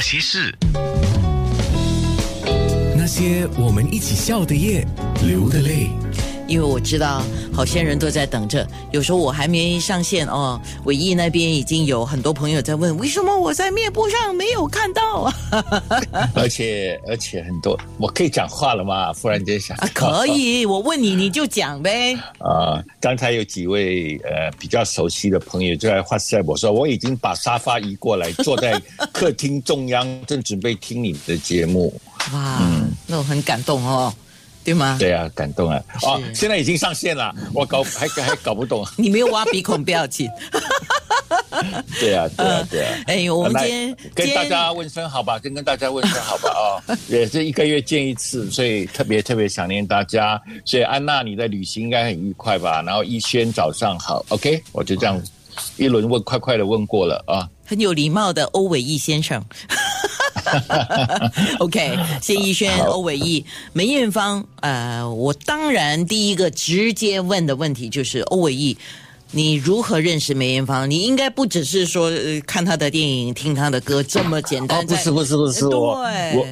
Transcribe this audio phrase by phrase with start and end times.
[0.00, 0.54] 那些事，
[2.96, 4.82] 那些我们一起笑的夜，
[5.22, 5.90] 流的泪。
[6.50, 7.22] 因为我知道
[7.54, 15.32] 好些人都在等着，有时候我还没上线哦，伟毅那边已经有很多朋友在问，为什么我在面部上没有看到？
[16.34, 19.12] 而且而且很多，我可以讲话了吗？
[19.12, 22.14] 忽然间想，可以，我问你你就讲呗。
[22.42, 28.76] 啊，刚才有几位呃比较熟悉的朋友就在发塞我说，我已经把沙发移过来，坐在
[29.12, 31.94] 客厅中央，正准备听你的节目。
[32.32, 32.60] 哇，
[33.06, 34.12] 那我很感动哦。
[34.62, 34.96] 对吗？
[34.98, 35.82] 对啊，感动啊！
[36.02, 38.86] 哦，现在已经上线了，我搞还还搞不懂。
[38.96, 40.28] 你没有挖鼻孔，不要紧。
[41.98, 42.98] 对啊，对啊，对啊。
[43.06, 46.96] 哎，我们今天跟大家问声好吧，跟跟大家问声好吧啊！
[47.08, 50.40] 也是一个月见一次，所以特别特别想念大家。
[50.64, 52.82] 所以安娜，你的旅行应该很愉快吧？
[52.82, 55.20] 然后逸轩早上好，OK，我就这样
[55.76, 57.48] 一轮问，快快的问过了啊。
[57.66, 59.42] 很有礼貌的欧伟毅先生。
[61.60, 64.44] OK，谢逸轩、欧伟毅、梅艳芳。
[64.60, 68.76] 呃，我当然第一个直接问的问题就是欧伟毅，
[69.30, 70.90] 你如何认识梅艳芳？
[70.90, 72.10] 你应该不只是说
[72.46, 74.86] 看她的电影、听她的歌这么简单。
[74.86, 76.00] 不是不是不是我
[76.34, 76.46] 我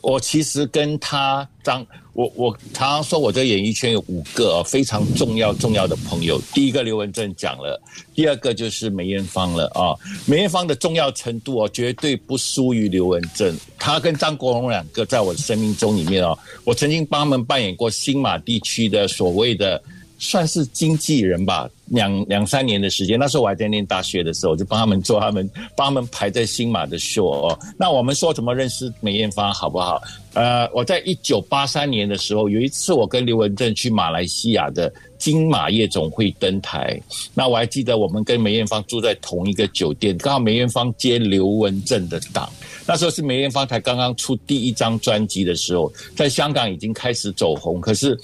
[0.00, 1.86] 我其实跟她张。
[2.16, 6.40] 我我常常说，我在演艺圈有五个非常重要重要的朋友。
[6.54, 7.78] 第一个刘文正讲了，
[8.14, 9.92] 第二个就是梅艳芳了啊。
[10.24, 13.54] 梅艳芳的重要程度哦，绝对不输于刘文正。
[13.78, 19.82] 他跟张国荣两个在我的生命中里面哦，我曾经帮他们扮演过新马地区的所谓的。
[20.18, 23.18] 算是经纪人吧，两两三年的时间。
[23.18, 27.58] 那时候我还在念大学的时候，就帮他们做他们帮他们排在新马的秀哦。
[27.76, 30.00] 那我们说怎么认识梅艳芳好不好？
[30.34, 37.00] 呃，我在一九八三年的时候，有一次我跟刘文正去马来西亚的金马夜总会登台。
[37.32, 42.50] 那我还记得我们跟梅艳芳住在同一个酒店，刚好梅艳芳接刘文正的档。
[42.86, 48.16] 那时候是梅艳芳才刚刚出第一张专辑的时候，在香港已经开始走红，可是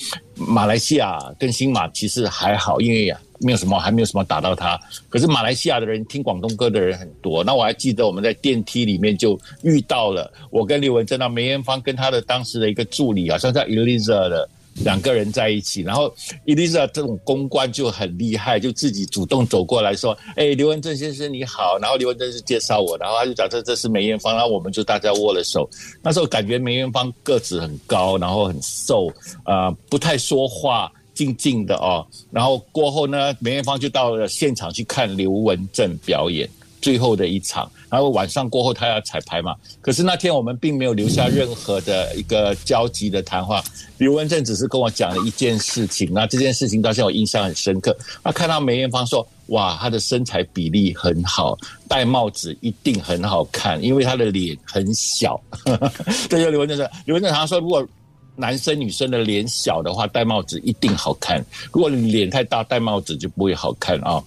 [0.49, 4.79] 马来西亚跟新马其实还好，因为没有什么，还没有什么打到他。
[5.09, 14.49] 可是马来西亚的人听广东歌的人很多，那我还记得我们在电梯里面就遇到了我跟刘文正，那梅艳芳跟他的当时的一个助理，好像叫 Eliza 的。
[14.85, 16.13] 两个人在一起，然后
[16.45, 25.69] 伊丽莎这种公关就很厉害，就自己主动走过来说：“哎，刘文正先生你好。”然后刘文正是介绍我，然后他就讲这这是梅艳芳，然后我们就大家握了手。
[26.03, 29.13] 那时候感觉梅艳芳个子很高，然后很瘦，
[29.45, 32.07] 啊，不太说话，静静的哦。
[32.31, 36.49] 然后过后呢，梅艳芳就到了现场去看刘文正表演。
[36.83, 39.55] 最后的一场，然后晚上过后他要彩排嘛。
[39.81, 43.65] 可是那天我们并没有留下任何的一个交集的谈话。
[43.99, 47.97] 刘文正只是跟我讲了一件事情，那这件事情到现在我印象很深刻。
[48.25, 51.57] 他看到梅艳芳说：“哇，她的身材比例很好，
[51.89, 55.41] 戴帽子一定很好看，因为她的脸很小。
[56.29, 56.91] ”这就刘文正说。
[57.05, 57.87] 刘文正常说，如果
[58.35, 64.21] 男生女生的脸小的话，戴帽子一定好看；如果脸太大，戴帽子就不会好看啊。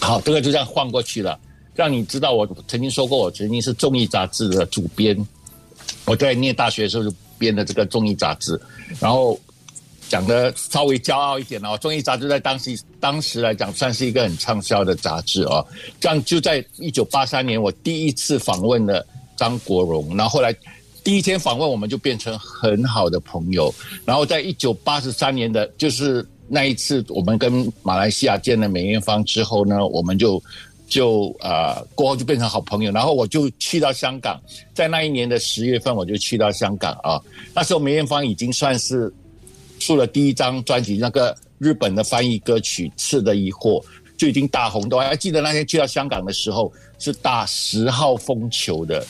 [0.00, 1.38] 好，这个就这样换过去了。
[1.74, 5.16] 让你知道，我曾经说过，我曾经是综艺杂志的主编。
[6.06, 8.60] 我在念大学的时候就编的这个综艺杂志，
[9.00, 9.38] 然后
[10.08, 11.76] 讲的稍微骄傲一点哦。
[11.80, 15.66] 综艺杂志在当时当时来讲，算是一个很畅销的杂志哦。
[15.98, 19.04] 这样就在一九八三年，我第一次访问了
[19.36, 20.54] 张国荣，然后后来
[21.02, 23.74] 第一天访问，我们就变成很好的朋友。
[24.04, 30.40] 然后在一九八十三年的，就是那一次我们跟马来西亚见了梅艳芳之后呢，我们就。
[30.86, 34.40] 就啊，过后就变成好朋友，然后我就去到香港，
[34.74, 37.20] 在那一年的十月份，我就去到香港啊。
[37.54, 39.12] 那时候梅艳芳已经算是
[39.80, 43.80] 出了第一张专辑，那个日本的翻译歌曲《刺的疑惑》
[44.16, 44.88] 就已经大红。
[44.88, 49.04] 都还记得那天去到香港的时候，是打十号风球的。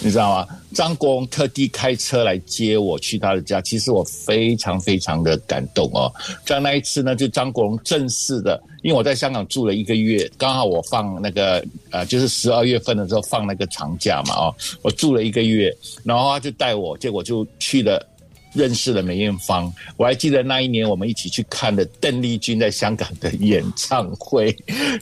[0.00, 0.46] 你知道吗？
[0.74, 6.12] 张国荣特地开车来接我去他的家，其实我非常非常的感动哦。
[6.44, 18.04] 在那一次呢，就张国荣正式的，因为我在香港住了一个月，刚好我放那个呃，就是十二月份的时候放那个长假嘛，哦，我住了一个月，然后他就带我，结果就去了，
[18.52, 19.72] 认识了梅艳芳。
[19.96, 24.54] 我还记得那一年我们一起去看的邓丽君在香港的演唱会。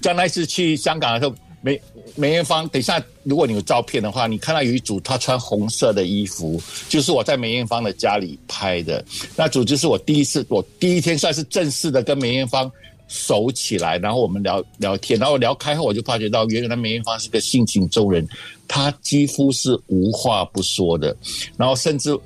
[0.03, 1.81] 在那次去香港的时候，梅。
[2.15, 9.03] 梅艳芳，等一下，如果你有照片的话，你看到有一组她穿红色的衣服，就是我在梅艳芳的家里拍的。
[9.35, 12.71] 那组就是我第一次，我第一天算是正式的跟梅艳芳
[13.09, 18.29] 熟起来，然后我们聊聊天，然后聊开后，我就发觉到，原来梅艳芳是个性情中人，
[18.69, 21.17] 她几乎是无话不说的。
[21.57, 22.19] 然后甚至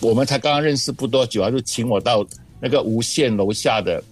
[0.00, 2.26] 我们才刚刚认识不多久，他就请我到
[2.58, 4.02] 那个无线楼下的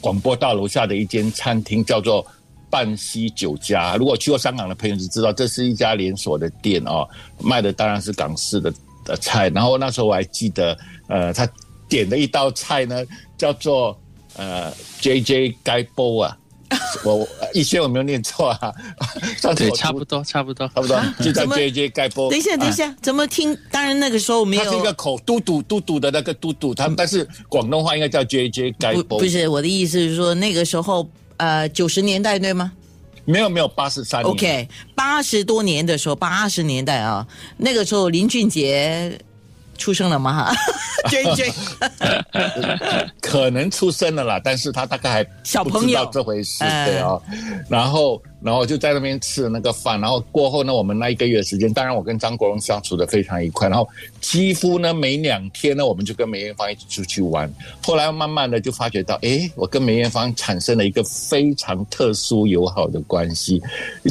[0.00, 2.26] 广播大楼下的一间餐厅，叫做。
[2.70, 3.96] 半溪酒家。
[3.96, 7.08] 如果去过香港的朋友就知道，这是一家连锁的店哦，
[7.40, 8.72] 卖的当然是港式的
[9.04, 9.48] 的菜。
[9.50, 10.76] 然后那时候我还记得，
[11.08, 11.48] 呃，他
[11.88, 13.04] 点的一道菜呢，
[13.36, 13.98] 叫做
[14.36, 16.36] 呃 J J 盖波啊。
[17.02, 18.70] 我一轩有没有念错啊？
[19.56, 22.28] 对，差不多，差不多，差不多，就叫 J J 盖波。
[22.28, 23.56] 等一下，等一下，怎么听？
[23.70, 24.64] 当然那个时候没有。
[24.64, 29.18] 它是一个口嘟嘟嘟嘟的那个嘟嘟，它但是广东话应该叫 J J 盖波。
[29.18, 32.72] 不是我的意思是说，那个时候呃九十年代对吗？
[33.24, 34.22] 没有没有，八十三。
[34.22, 37.26] OK，八十多年的时候，八十年代啊，
[37.56, 39.18] 那个时候林俊杰。
[39.78, 40.52] 出生了吗？
[41.08, 41.52] J J，
[43.22, 47.18] 可能出生了啦，但是他大概还小朋友这回事，对啊。
[47.68, 53.88] 然后，然后就在那边吃了那个饭，然后过后呢，我们那一个月时间，当然我跟张国荣相处的非常愉快，然后
[54.20, 57.50] 几乎呢每两天呢，我们就跟梅艳芳一起出去玩。
[57.82, 63.62] 后来慢慢的就发觉到，哎，我跟梅艳芳产生了一个非常特殊友好的关系，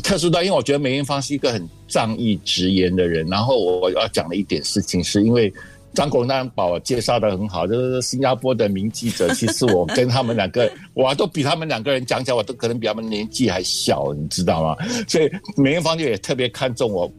[0.01, 1.67] 特殊到因为我觉得梅艳芳是一个很。
[1.87, 5.51] 仗义直言的人，然后我要讲的一点事情，是因为
[5.93, 9.33] 张国荣把我介绍的很好，就是新加坡的名记者。
[9.33, 14.75] 其实我跟他们两个，我都比他们两个人讲起来，我都可能比他们年纪还小，你知道吗？
[15.07, 17.11] 所以梅艳芳就也特别看重我，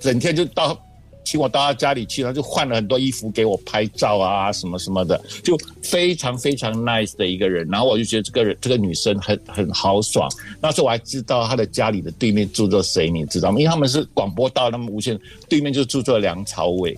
[0.00, 0.78] 整天就到。
[1.26, 7.66] 请我到他家里去，他就换了很多衣服给我拍照啊，什么什么的，就非常非常 nice 的一个人。
[7.68, 10.30] 然后我就觉得这个人这个女生很很豪爽。
[10.60, 13.58] 那时候我还知道她的家里的对面住着谁，你知道吗？
[13.58, 15.18] 因为他们是广播道，那么无线
[15.48, 16.96] 对面就住着梁朝伟。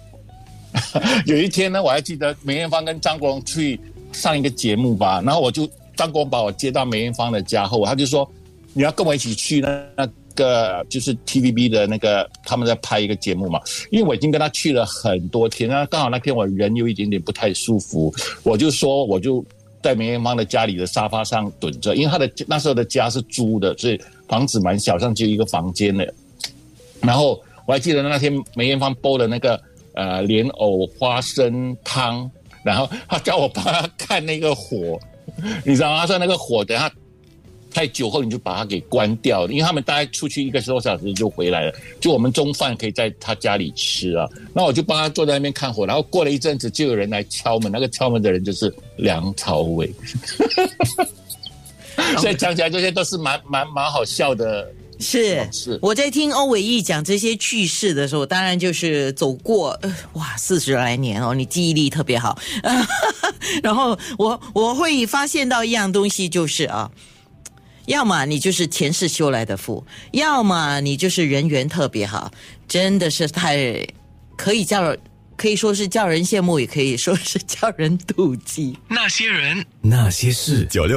[1.24, 3.80] 有一天呢，我还记得梅艳芳跟张国荣去
[4.12, 5.66] 上一个节目吧，然后我就
[5.96, 8.30] 张国荣把我接到梅艳芳的家后，他就说
[8.74, 9.82] 你要跟我一起去呢。
[10.38, 13.60] 个就是 TVB 的那个，他们在拍一个节目嘛。
[13.90, 18.14] 因为我已经跟他去了很多天，那刚好那天我人有一点点不太舒服，
[18.44, 19.44] 我就说我就
[19.82, 26.14] 在梅艳芳的家里的沙发上蹲着，因为他的那时候的家是租的，所以房子蛮小，上只有一个房间的。
[27.02, 29.60] 然后我还记得那天梅艳芳煲的那个
[29.94, 32.30] 呃莲藕花生汤，
[32.62, 34.98] 然后他叫我帮他看那个火，
[35.64, 36.00] 你知道吗？
[36.00, 36.88] 他说那个火等下。
[37.78, 44.28] 太久后你就把它给关掉了，因为他们大概出去一个多小时就回来了，就我们中饭可以在他家里吃啊。
[44.52, 49.94] 那我就帮他坐在那边看火，然后过了一阵子就有人来敲门，那个敲门的人就是梁朝伟。
[52.18, 54.68] 所以讲起来这些都是蛮蛮蛮好笑的。
[54.98, 59.78] 是是，我在听欧伟毅讲这些趣事的时候，当然就是走过
[60.14, 62.36] 哇四十来年哦，你记忆力特别好。
[63.62, 66.90] 然后我我会发现到一样东西，就是啊。
[67.88, 72.30] 要么你就是前世修来的福，要么你就是人缘特别好，
[72.68, 73.56] 真的是太
[74.36, 74.94] 可以叫，
[75.36, 78.78] 可以说是叫人羡慕，也可以说是叫人妒忌。
[78.88, 80.96] 那些人，那些事，九六。